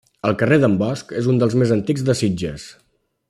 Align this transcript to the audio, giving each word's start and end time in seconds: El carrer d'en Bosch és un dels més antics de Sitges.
El 0.27 0.31
carrer 0.41 0.57
d'en 0.63 0.77
Bosch 0.79 1.13
és 1.19 1.29
un 1.35 1.37
dels 1.43 1.59
més 1.63 1.75
antics 1.77 2.09
de 2.09 2.17
Sitges. 2.23 2.69